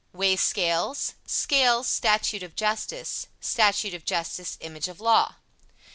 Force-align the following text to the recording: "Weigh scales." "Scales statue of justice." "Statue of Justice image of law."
"Weigh 0.13 0.35
scales." 0.35 1.13
"Scales 1.27 1.87
statue 1.87 2.43
of 2.43 2.55
justice." 2.55 3.27
"Statue 3.39 3.95
of 3.95 4.03
Justice 4.03 4.57
image 4.59 4.87
of 4.87 4.99
law." 4.99 5.35